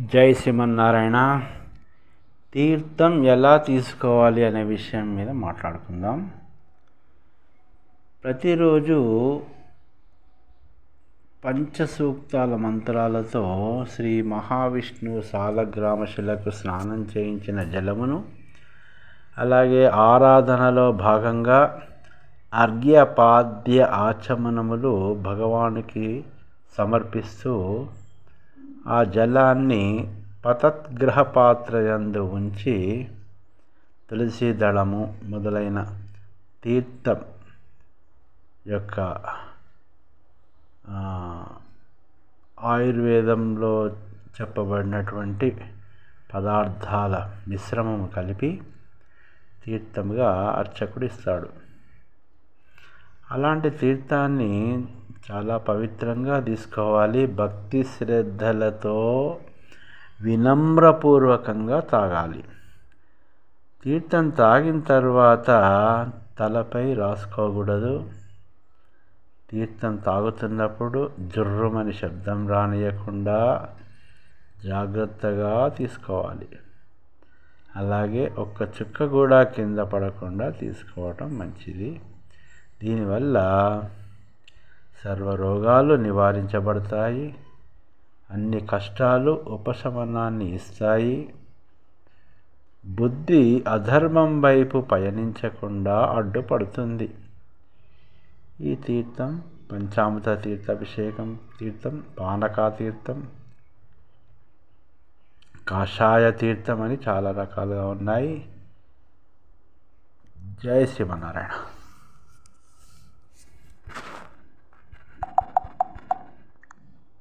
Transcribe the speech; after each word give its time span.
జై 0.00 0.34
శ్రీమన్నారాయణ. 0.34 1.42
తీర్థం 2.54 3.24
ఎలా 3.24 3.56
తీసుకోవాలి 3.56 4.44
అనే 4.44 4.62
విషయం 4.62 5.16
మీద 5.16 5.30
మాట్లాడుకుందాం. 5.30 6.30
ప్రతిరోజు 8.24 9.40
పంచసూక్తాల 11.44 12.56
మంత్రాలతో 12.56 13.44
శ్రీ 13.94 14.22
మహావిష్ణువు 14.22 15.20
సాలగ్రామశిలకు 15.20 16.50
స్నానం 16.50 17.08
చేయించిన 17.16 17.62
జలమును 17.62 18.24
అలాగే 19.38 19.86
ఆరాధనలో 19.86 20.92
భాగంగా 20.92 21.82
అర్ఘ్యపాద్య 22.54 23.82
ఆచమనములు 23.82 25.14
భగవానికి 25.14 26.24
సమర్పిస్తూ 26.78 27.86
ఆ 28.86 29.04
జలాన్ని 29.04 30.14
పతద్గ్రహ 30.44 31.22
పాత్రయందు 31.22 32.18
ఉంచి 32.18 33.08
తులసి 34.10 34.52
దళము 34.52 35.18
మొదలైన 35.24 35.98
తీర్థం 36.64 37.20
యొక్క 38.66 39.00
ఆయుర్వేదంలో 42.60 43.88
చెప్పబడినటువంటి 44.40 45.56
పదార్థాల 46.34 47.36
మిశ్రమము 47.48 48.06
కలిపి 48.06 48.62
తీర్థముగా 49.64 50.50
అర్చకుడిస్తాడు. 50.50 51.48
అలాంటి 53.30 53.70
తీర్థాన్ని 53.70 54.86
చాలా 55.30 55.56
పవిత్రంగా 55.56 56.40
తీసుకోవాలి. 56.40 57.26
భక్తి 57.26 57.84
శ్రద్ధలతో 57.84 59.38
వినమ్రపూర్వకంగా 60.20 61.80
తాగాలి. 61.80 62.44
తీర్థం 63.84 64.28
తాగిన 64.28 64.80
తర్వాత 64.80 65.46
తలపై 66.38 66.94
రాసుకోకూడదు. 66.94 68.10
తీర్థం 69.50 69.96
తాగుతున్నప్పుడు 69.96 71.10
జుర్రుమని 71.20 71.92
శబ్దం 71.92 72.48
రానియకుండా 72.48 73.68
జాగ్రత్తగా 74.64 75.68
తీసుకోవాలి. 75.68 76.48
అలాగే 77.76 78.34
ఒక్క 78.38 78.62
చుక్క 78.62 79.04
కూడా 79.04 79.42
కింద 79.42 79.78
పడకుండా 79.78 80.50
తీసుకోవటం 80.50 81.38
మంచిది. 81.38 82.00
దీనివల్ల 82.82 83.38
సర్వరోగాలు 85.04 85.94
నివారించబడతాయి. 85.94 87.38
అన్ని 88.30 88.60
కష్టాలు 88.60 89.44
ఉపశమనాన్ని 89.46 90.54
ఇస్తాయి. 90.54 91.34
బుద్ధి 92.86 93.64
అధర్మం 93.68 94.40
వైపు 94.40 94.78
పయనించకుండా 94.78 96.06
అడ్డుపడుతుంది. 96.06 97.14
ఈ 98.60 98.74
తీర్థం 98.74 99.42
పంచామృత 99.72 100.42
తీర్థాభిషేకం 100.42 101.38
తీర్థం 101.60 102.02
పానకా 102.20 102.68
తీర్థం 102.68 103.28
కాషాయ 105.68 106.30
తీర్థం 106.30 106.82
అని 106.82 106.98
చాలా 107.08 107.30
రకాలుగా 107.30 107.86
ఉన్నాయి. 107.86 108.50
జై 110.64 110.86
శ్రీమన్నారాయణ. 110.86 111.69